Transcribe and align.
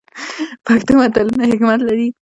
پښتو 0.65 0.91
متلونه 1.01 1.43
حکمت 1.51 1.79
لري 1.87 2.07